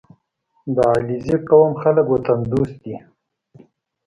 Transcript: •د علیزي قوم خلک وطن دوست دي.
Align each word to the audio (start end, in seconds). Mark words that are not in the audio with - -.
•د 0.75 0.77
علیزي 0.93 1.35
قوم 1.49 1.71
خلک 1.81 2.05
وطن 2.13 2.39
دوست 2.51 2.75
دي. 2.83 2.95